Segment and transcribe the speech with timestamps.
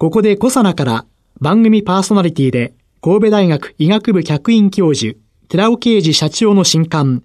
[0.00, 1.04] ここでコサナから
[1.42, 2.72] 番組パーソナリティで
[3.02, 5.18] 神戸大学医学部客員教授
[5.50, 7.22] 寺尾啓治社長の新刊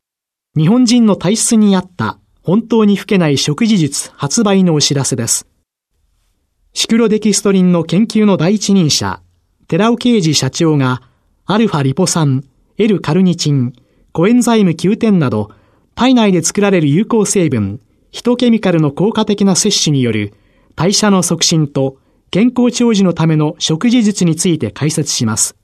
[0.58, 5.48] 日本人の体質に合った本当に老けない食事術発売のお知らせです。
[6.74, 9.22] シクロデキストリンの研究の第一人者、
[9.70, 11.02] 寺尾啓治社長が、
[11.46, 12.44] アルファリポ酸、
[12.78, 13.72] L カルニチン、
[14.12, 15.50] コエンザイム9点など、
[15.96, 17.80] 体内で作られる有効成分、
[18.12, 20.34] ヒトケミカルの効果的な摂取による
[20.76, 22.00] 代謝の促進と
[22.36, 25.56] 健康長寿のための食事術について解説します。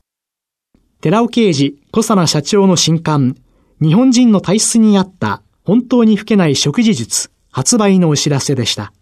[1.02, 3.36] 寺尾啓治、小佐奈社長の新刊、
[3.81, 8.94] 日本人の体質に合った本当に老けない食事術発売のお知らせでした。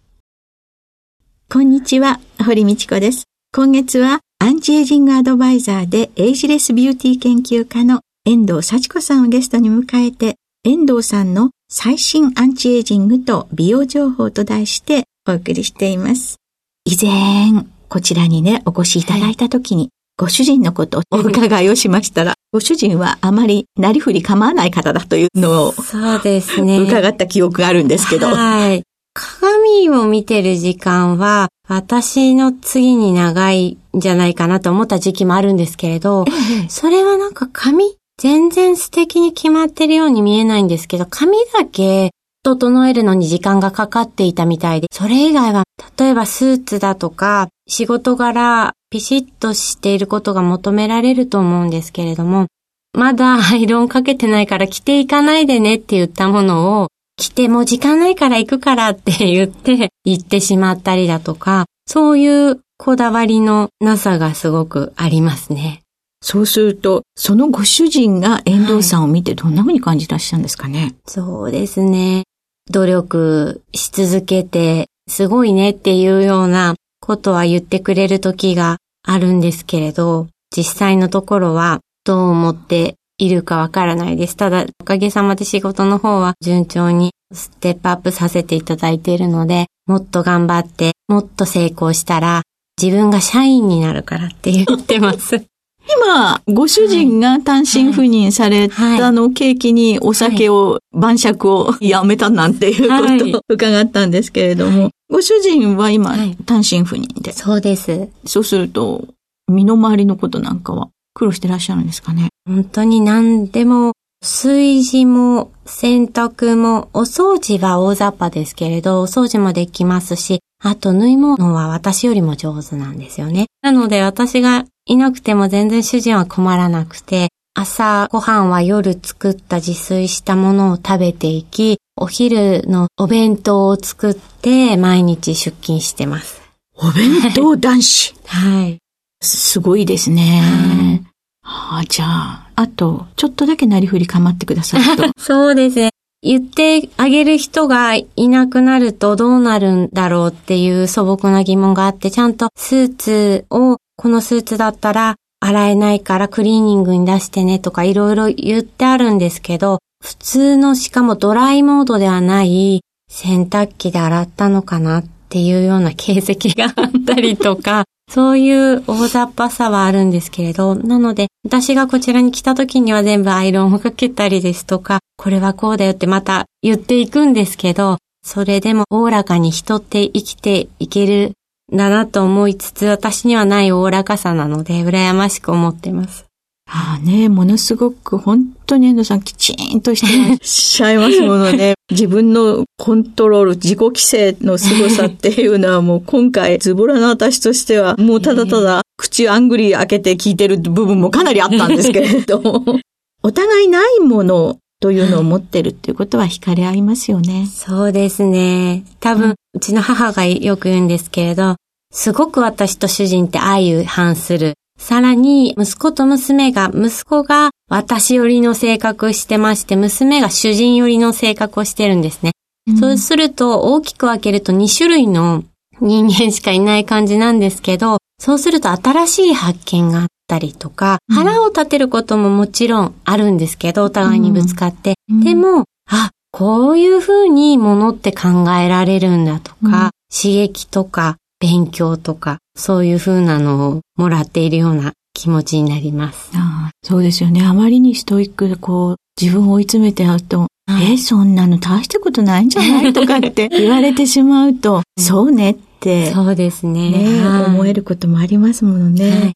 [1.48, 3.26] こんにちは、堀道子です。
[3.54, 16.40] 今月はアンチエイジングアドバイザーでエイジレスビューティー研究家の遠藤幸子さんをゲストに迎えて、遠藤さんの最新アンチエイジングと美容情報と題してお送りしています。
[16.86, 26.80] 以前、こちらにね、お越しいただいた時に、ご主人のことをお伺いをしましたら、ご主人はあまりなりふり構わない方だというのを、そうですね。
[26.80, 28.28] 伺った記憶があるんですけど。
[28.28, 28.84] はい。
[29.14, 36.26] 鏡を見てる時間は、私の次に長いんじゃないかなと思った時期もあるんですけれど、
[36.68, 42.12] それはなんか髪、全然素敵に決まってるように見えないんですけど、髪だけ
[42.44, 45.64] 整えるのに時間がかかっていたみたいで、それ以外は、
[45.98, 52.48] 例えばスーツだとか、仕事柄、ピシッとしていることが求められると思うんですけれども、
[52.94, 56.88] まだアイロンかけてないから着ていかないでねって言ったものを、
[57.18, 65.82] 着ても時間ないから行くからって言って行ってしまったりだとか、そういうこだわりのなさがすごくありますね。
[66.22, 72.24] そうすると、そのご主人が遠藤さんを見てどんな風に感じらっしゃるんですかね、はい、そうですね。
[72.70, 84.38] 努力し続けて、すごいねっていうようなことは言ってくれる時があるんですけれど、実際のところはどう思っているかわからないです。
[84.38, 92.44] ただ、おかげさまで仕事の方は順調にステップアップさせていただいているので、もっと頑張って、もっと成功したら、
[92.82, 95.44] 自分が社員になるからって言ってます。
[95.88, 107.32] 今、ご主人が単身赴任されたのを契機にお酒を、晩酌をやめたなんていうことを伺ったんですけれども、ご主人は今、単身赴任で。
[107.32, 108.10] そうです。
[108.26, 109.08] そうすると、
[109.48, 112.30] 身の回りのことなんかは苦労してらっしゃるんですかね？
[112.46, 123.46] 本当に何でも、炊事も洗濯も、お掃除は大雑把ですけれど、お掃除もできますし、あと縫い物は私よりも上手なんですよね。
[123.62, 136.42] なので私がいなくても全然主人は困らなくて、朝ご飯は夜作った自炊したものを食べていき、お昼のお弁当を作って毎日出勤してます。
[136.76, 138.80] お弁当男子 はい。
[139.22, 141.04] すごいですね。
[141.44, 145.04] はあ、じゃあ、あと、ちょっとだけなりふり構ってください と。
[145.20, 145.92] そうですね。
[146.24, 162.80] 言ってあげる人がいなくなるとどうなるんだろうっていう素朴な疑問があって、ちゃんとスーツをこのスーツだったら洗えないからクリーニングに出してねとかいろいろ言ってあるんですけど、普通のしかもドライモードではない
[163.12, 181.34] 洗濯機で洗ったのかなっていうような形跡があったりとか、 そういう大雑把さはあるんですけれど、なので、私がこちらに来た時には全部アイロンをかけたりですとか、これはこうだよってまた言っていくんですけど、それでもおおらかに人って生きていける
[181.72, 186.26] だなと思いつつ、私にはないおおらかさなので、羨ましく思ってます。
[186.72, 191.74] ああね、ものすごく本当に遠藤さんきちんとして らっしゃいますものね。
[191.90, 202.64] 自分のコントロール、自己規制の凄さっていうのはもう今回ズボラな私としてはもうただただ口あんぐり開けて聞いてる部分もかなりあったんですけれども。
[203.24, 207.48] お互いないものというのを持ってるっていうことは惹かれ合いますよね。
[207.52, 208.84] そうですね。
[209.00, 211.56] 多分、うちの母がよく言うんですけれど、
[211.92, 214.54] すごく私と主人って相反する。
[214.80, 222.32] さらに、息子と娘が、息子が私寄りの性格してまして、娘が主人寄りの性格をしてるんですね。
[222.68, 225.44] うん、そうすると、大きく分けると2種類の
[225.82, 234.94] 人間しかいない感じなんですけど、そうすると新しい発見があったりとか、うん、腹を立てることももちろんあるんですけど、お互いにぶつかって。
[235.10, 246.32] うん、でも、あ、こういうふうにものって考えられるんだとか、刺激とか勉強とか、そういうふうなのをもらっているような気持ちになります。
[246.36, 247.46] あそうですよね。
[247.46, 256.12] あまりにストイックでこう、自分を追い詰めてやると、はい、え、そんなの大したことないんじゃないとかって 言われてしまうと、そうねって。
[256.14, 256.92] そうですね。
[256.92, 259.10] ね、はい、思えることもありますものね。
[259.10, 259.34] はい、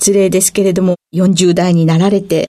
[0.00, 2.46] 失礼ですけれども、40代になられて、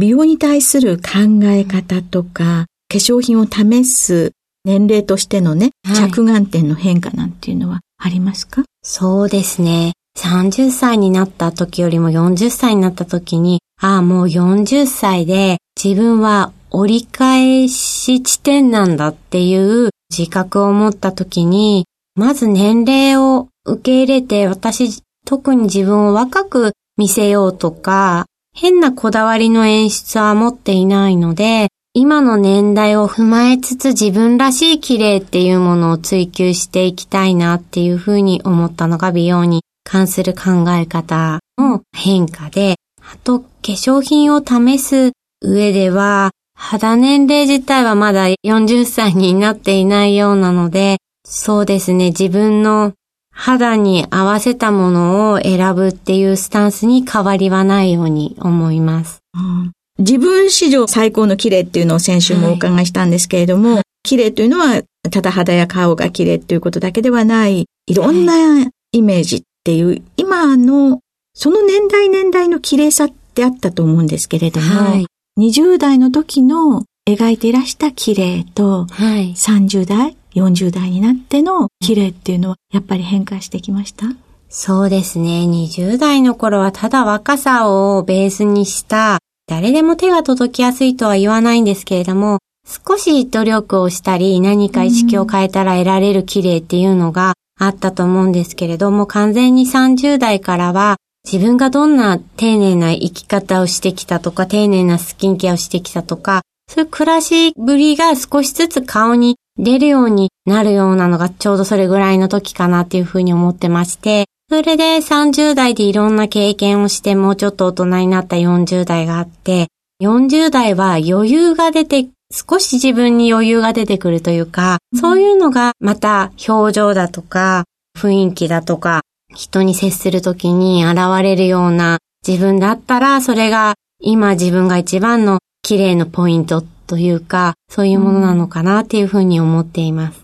[0.00, 4.30] 美容に対する考え方とか、化粧品を試す
[4.64, 8.62] 年齢としてのね、着眼点の変化なんていうのはありますか？
[8.84, 9.94] そうですね。
[10.16, 45.12] 30歳になった時よりも40歳になった時に、ああ、もう40歳で自分は折り返し地点なんだっていう自覚を持った時に、まず年齢を受け入れて私、特に自分を若く見せようとか、変なこだわりの演出は持っていないので、今の年代を踏まえつつ自分らしい綺麗っていうものを追求していきたいなっていうふうに思ったのが美容に関する考え方の変化で、あと化粧品を試す
[45.42, 52.92] 上では肌年齢自体はまだ40歳になっていないようなので、そうですね、自分の
[53.32, 59.20] 肌に合わせたものを選ぶっていうスタンスに変わりはないように思います。
[59.34, 59.72] うん。
[59.98, 71.00] 自分史上最高の綺麗っていうのを先週もお伺いしたんですけれども、はい、綺麗というのは、ただ肌や顔が綺麗っていうことだけではない、いろんなイメージっていう、はい、今の、
[71.34, 75.06] その年代年代の綺麗さってあったと思うんですけれども、はい、
[75.38, 84.06] 20代の時の描いていらした綺麗と、はい、30代、40代になっての綺麗っていうのは、やっぱり変化してきました？
[84.48, 85.46] そうですね。
[85.46, 119.68] 20代の頃はただ若さをベースにした誰でも手が届きやすいとは言わないんですけれども、少し努力をしたり何か意識を変えたら得られる綺麗っていうのがあったと思うんですけれども、完全に30代からは自分がどんな丁寧な生き方をしてきたとか、丁寧なスキンケアをしてきたとか、そういう暮らしぶりが少しずつ顔に出るようになるようなのがちょうどそれぐらいの時かなっていうふうに思ってまして、それで30代でいろんな経験をしてもうちょっと大人になった40代があって、
[120.02, 127.64] 40代は余裕が出て、少し自分に余裕が出てくるというか、そういうのがまた表情だとか、
[127.96, 129.02] 雰囲気だとか、
[129.34, 140.20] 人に接するときに現れるような自分だったら、それが今自分が一番の綺麗のポイントというか、そういうものなのかなっていうふうに思っています。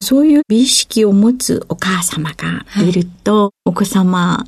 [0.00, 4.46] そういう美意識を持つお母様がいると、はい、お子様、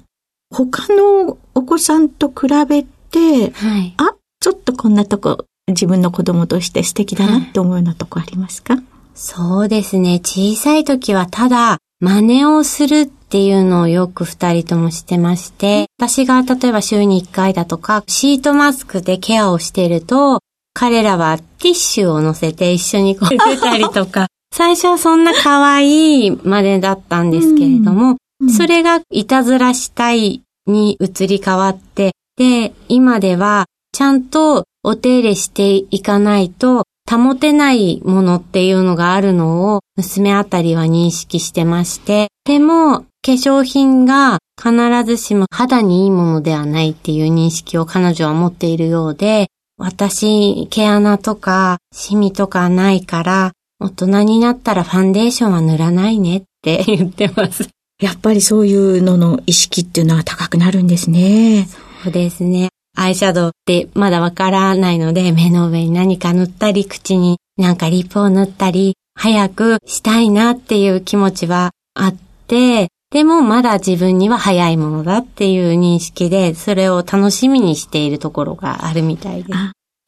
[0.50, 10.20] 他のお子さんと比べて、はい、あ、ちょっとこんなとこ自分の子供として素敵だなって思うようなとこありますか、はい、そうですね。
[10.20, 20.40] 小さい時はただ真似をするっていうのをよく二人ともしてまして、私が例えば週に一回だとか、シートマスクでケアをしていると、
[20.78, 44.72] 彼らはティッシュを乗せて一緒にこう 出たりとか、最初はそんな可愛いまでだったんですけれども、うん、それがいたずらしたいに移り変わって、で、今ではちゃんとお手入れしていかないと保てないものっていうのがあるのを娘あたりは認識してまして、でも化粧品が必
[45.04, 57.68] ずしも肌にいいものではないっていう認識を彼女は持っているようで、私、毛穴とかシミとかないから、大人になったらファンデーションは塗らないねって 言ってます。
[58.02, 61.68] やっぱりそういうのの意識っていうのは高くなるんですね。
[62.02, 62.68] そうですね。
[62.96, 72.16] アイシャドウってまだわからないので、目の上に何か塗ったり、口になんかリップを塗ったり、早くしたいなっていう気持ちはあっ
[72.48, 79.58] て、でもまだ自分には早いものだっていう認識で、それを楽しみにしているところがあるみたいです。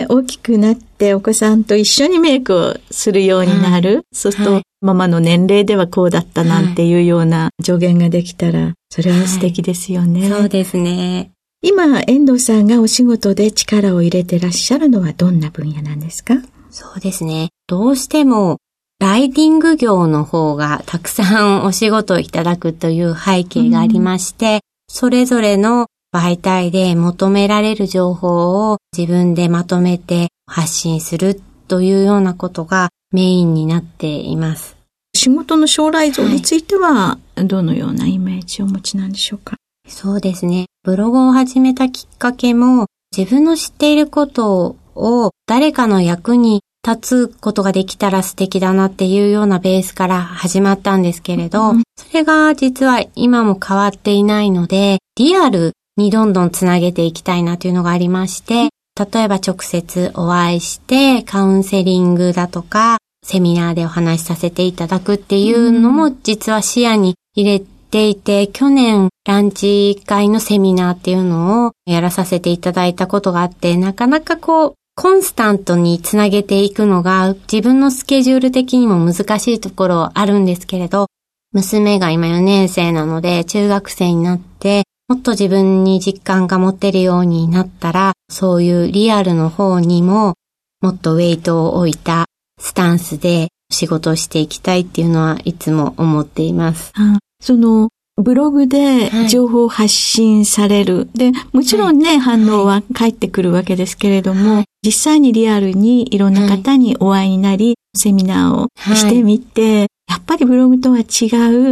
[0.09, 3.97] 大きくなってお子さんと一緒にメイクをするようになる。
[3.97, 10.30] はい、そうすると、はい、ママの年齢ではこうだったなんていうような助言ができたら、それは素敵ですよね。
[10.30, 11.33] はい、そうですね。
[11.62, 16.35] 今、遠藤さんがお仕事で力を入れてらっしゃるのはどんな分野なんですか？
[16.71, 17.50] そうですね。
[17.66, 18.57] どうしても、
[19.00, 34.76] ライティング業の方がたくさんお仕事をいただくという背景がありまして、うん、それぞれの媒体で求められる情報を自分でまとめて発信するというようなことがメインになっています。
[35.14, 39.57] 仕事の将来像については、どのようなイメージをお持ちなんでしょうか？
[39.88, 40.66] そうですね。
[40.83, 58.70] ブログを始めたきっかけも、自分の知っていることを誰かの役に立つことができたら素敵だなっていうようなベースから始まったんですけれど、うん、それが実は今も変わっていないので、リアルにどんどんつなげていきたいなというのがありまして、
[59.12, 81.06] 例えば直接お会いしてカウンセリングだとか、セミナーでお話しさせていただくっていうのも実は視野に入れていて、去年ランチ会のセミナーっていうのをやらさせていただいたことがあって、なかなかこう、コンスタントにつなげていくのが自分のスケジュール的にも難しいところあるんですけれど、
[81.52, 90.35] 娘が今4年生なので中学生になってもっと自分に実感が持てるようになったら、そういうリアルの方にも
[90.80, 92.26] もっとウェイトを置いた
[92.61, 96.92] スタンスで仕事をしていきたいっていうのはいつも思っています。
[97.40, 100.97] そのブログで情報発信される。
[100.97, 111.02] はい、で、もちろんね、はい、反応は返ってくるわけですけれども、はい、実際にリアルにいろんな方にお会いになり、セミナーをしてみて、やっぱりブログとは違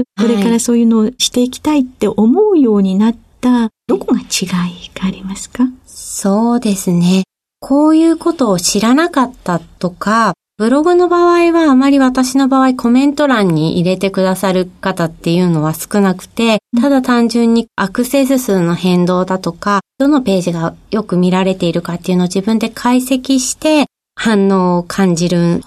[0.00, 5.64] う、これからそういうのをしていきたいって思うようになった、どこが違いがありますか？
[5.86, 7.24] そうですね。
[7.60, 23.86] こういうことを知らなかったとか、ブログの場合はあまり私の場合コメント欄に入れてくださる方っていうのは少なくて、ただ単純にアクセス数の変動だとか、どのページがよく見られているかっていうのを自分で解析して
[24.16, 25.62] 反応を感じる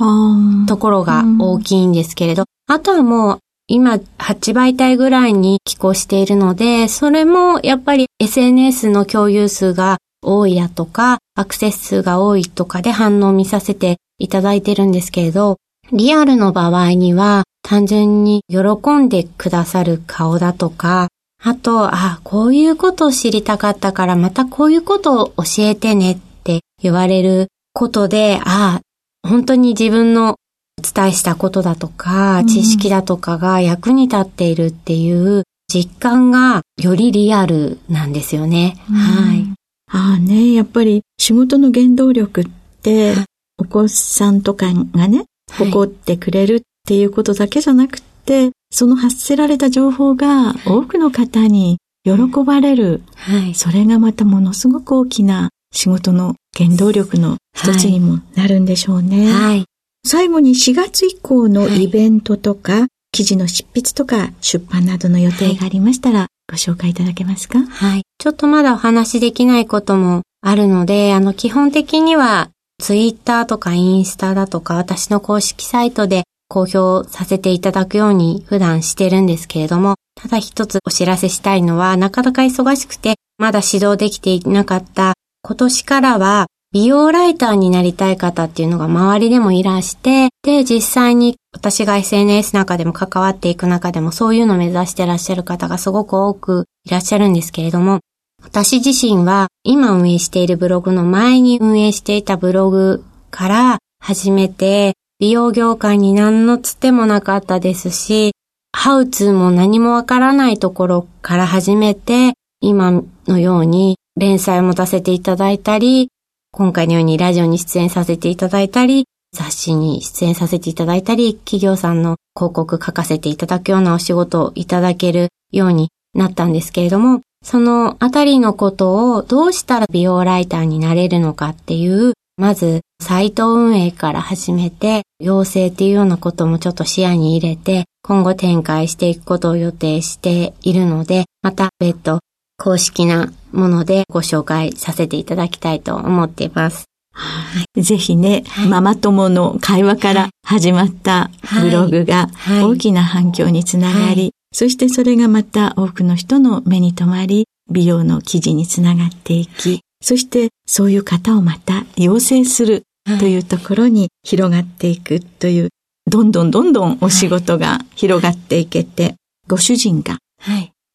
[0.67, 4.03] ところが大きいんですけれど、あとはもう今8
[4.51, 15.57] 媒体ぐらいに寄稿しているので、それもやっぱり SNS の共有数が多いだとか、アクセス数が多いとかで反応を見させていただいてるんですけれど、
[15.91, 18.59] リアルの場合には単純に喜
[18.97, 21.09] んでくださる顔だとか、
[21.43, 28.81] あと、あ、こういうことを知りたかったからまたこういうことを教えてねって言われることで、あ、
[29.27, 30.35] 本当に自分のお
[30.81, 38.77] 伝えしたことだとか、知識だとかが役に立っているっていう実感がよりリアルなんですよね。
[38.89, 39.60] はい。
[39.91, 42.45] ああね、やっぱり仕事の原動力っ
[42.81, 43.13] て、
[43.57, 52.13] お子さんとかがね、誇ってくれるっていうことだけじゃなくて、はい、その発せられた情報が多くの方に喜
[52.45, 53.03] ばれる。
[53.15, 59.31] はい、それがまたものすごく大きな仕事の原動力の一つにもなるんでしょうね。
[59.31, 59.65] はい、
[60.05, 67.59] 最後に4月以降のイベントとか、記事の執筆とか出版などの予定がありましたら、ご紹介いただけますか？
[67.59, 68.03] はい。
[68.19, 97.99] ちょっとまだお話しできないこともあるので、あの、基本的にはツイッターとかインスタだとか私の公式サイトで公表させていただくように普段してるんですけれども、ただ一つお知らせしたいのは、なかなか忙しくてまだ指導できていなかった今年からは美容ライターになりたい方っていうのが周りでもいらして、で、実際に私が SNS 中でも関わっていく中でもそういうのを目指してらっしゃる方がすごく多くいらっしゃるんですけれども、
[98.41, 108.31] 私自身は今運営しているブログの前に運営していたブログから始めて、美容業界に何のつてもなかったですし、
[108.71, 116.07] ハウツーも何もわからないところから始めて、今のように連載を持たせていただいたり、
[116.53, 142.19] 今回のようにラジオに出演させていただいたり、雑誌に出演させていただいたり、企業さんの広告書かせていただくようなお仕事をいただけるようになったんですけれども、そのあたりのことをどうしたら美容ライターになれるのかっていう、まずサイト運営から始めて、養成っていうようなこともちょっと視野に入れて、今後展開していくことを予定しているので、また別途
[142.61, 146.85] 公式なものでご紹介させていただきたいと思っています。
[147.11, 152.29] はい、ぜひね、はい、ママ友の会話から始まったブログが
[152.61, 162.83] 大きな反響につながり、そしてそれがまた多くの人の目に留まり、美容の記事につながっていき、そしてそういう方をまた養成する
[163.19, 165.69] というところに広がっていくという、
[166.05, 169.15] どんどんどんどんお仕事が広がっていけて、
[169.47, 170.19] ご主人が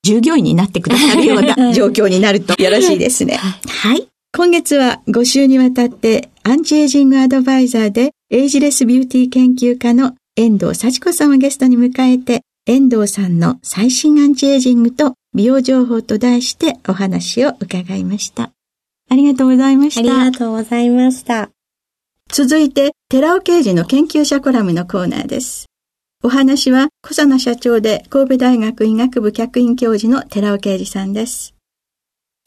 [0.06, 3.34] 従業員になってくださるような 状況になるとよろしいですね。
[3.66, 4.06] はい。
[4.32, 18.52] 今月は5週にわたってアンチエイジングアドバイザーでエイジレスビューティー研究家の遠藤幸子さんをゲストに迎えて遠藤さんの最新アンチエイジングと美容情報と題してお話を伺いました。
[19.08, 20.00] ありがとうございました。
[20.00, 21.50] ありがとうございました。
[22.30, 25.66] 続いて、寺尾刑事の研究者コラムのコーナーです。
[26.26, 31.54] お話は小佐奈社長で神戸大学医学部客員教授の寺尾啓二さんです。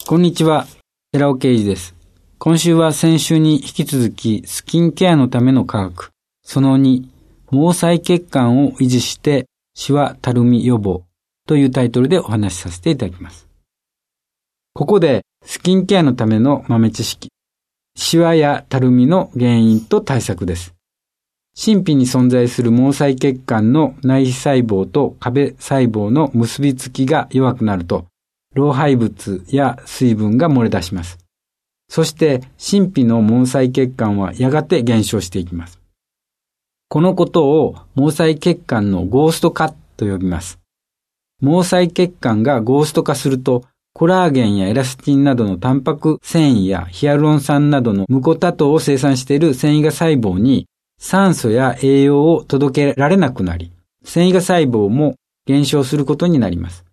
[0.06, 0.66] こんにちは、
[1.12, 1.94] 寺尾啓二です。
[2.36, 6.10] 今週は先週に引き続きスキンケアのための科学、
[6.42, 7.04] その2、
[7.50, 11.04] 毛細血管を維持してシワたるみ予防
[11.46, 13.48] というタイトルでお話しさせていただきます。
[14.74, 17.30] ここでスキンケアのための豆知識、
[17.96, 20.74] シワやたるみの原因と対策です。
[21.56, 28.06] 神秘に存在する毛細血管の内皮細胞と壁細胞の結びつきが弱くなると、
[28.54, 31.18] 老廃物や水分が漏れ出します。
[31.88, 35.80] そして、神秘の毛細血管はやがて減少していきます。
[36.88, 40.58] このことを毛細血管のゴースト化と呼びます。
[41.40, 50.66] 毛細血管がゴースト化すると、コラーゲンやエラスチンなどのタンパク繊維やヒアルロン酸などのムコタ糖を生産している繊維が細胞に
[51.00, 53.72] 酸素や栄養を届けられなくなり、
[54.04, 55.16] 繊維が細胞も
[55.46, 56.84] 減少することになります。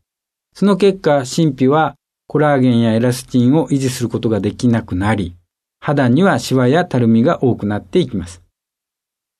[0.53, 1.95] その結果、神秘は
[2.25, 5.35] コラーゲンやエラスチンを維持することができなくなり、
[5.79, 8.41] 肌にはシワやたるみが多くなっていきます。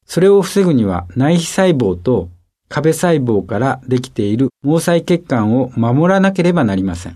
[0.05, 2.29] それを防ぐには内皮細胞と
[2.69, 7.13] 壁細胞からできている毛細血管を守らなければなりません。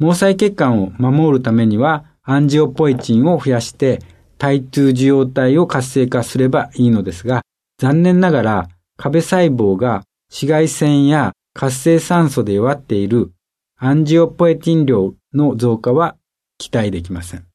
[0.00, 4.00] 毛細血管を守るためにはアンジオポイチンを増やして
[4.42, 7.42] 対通受容体を活性化すればいいのですが、
[7.78, 13.30] 残念ながら壁細胞が紫外線や活性酸素で弱っている
[13.78, 16.16] アンジオポエティン量の増加は
[16.58, 17.46] 期待できません。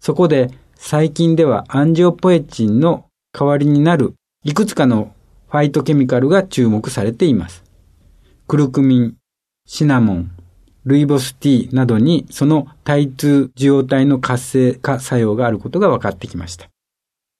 [0.00, 5.14] そこで最近ではアンジオポエチンの代わりになるいくつかの
[5.46, 7.62] ファイトケミカルが注目されています。
[8.48, 9.14] クルクミン、
[9.66, 10.32] シナモン、
[10.88, 16.68] ルイボスティーなどにその対通受容体の活性化作用があることが分かってきました。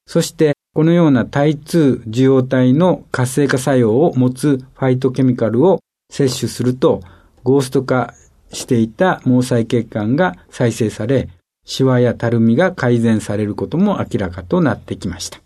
[0.06, 7.00] そしてこのような対通受容体の活性化作用を持つファイトケミカルを摂取すると
[7.42, 8.14] ゴースト化
[8.52, 11.28] していた毛細血管が再生され、
[11.64, 15.40] シワやたるみが改善されることも明らかとなってきました。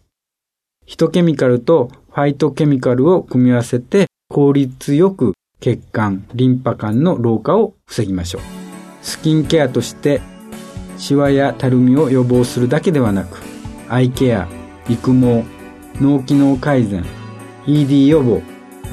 [0.86, 8.42] ヒトケミカルとファイトケミカルを組み合わせて効率よく血管、リンパ管の老化を防ぎましょう。
[9.00, 10.20] スキンケアとして
[10.98, 13.40] シワやたるみを予防するだけではなく、
[13.88, 14.46] アイケア、
[14.90, 15.44] 育毛、
[16.00, 17.02] 脳機能改善、
[17.66, 18.42] ED 予防、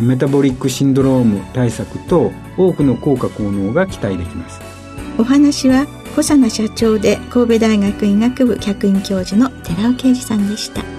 [0.01, 4.61] メタボリックシンドローム対策と多くの効果効能が期待できます
[5.17, 10.98] お話は小佐奈社長で神戸大学医学部客員教授の寺尾啓二さんでした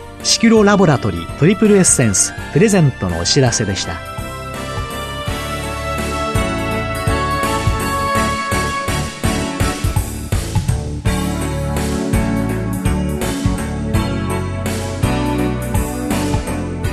[0.23, 3.95] シクロラボラトリートリプルエッセンスプレゼントのお知らせでした。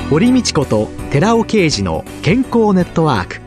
[0.09, 3.41] 堀道子と寺尾啓二の健康ネットワーク。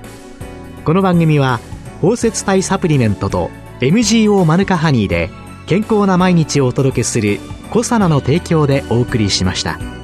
[0.86, 1.60] この番組は
[2.02, 5.32] 包摂体サプリメントと MGO マヌカハニーで
[5.66, 7.40] 健康な毎日をお届けする
[7.72, 10.01] 「コサナの提供」でお送りしました。